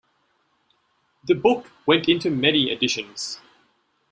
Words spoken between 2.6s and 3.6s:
editions.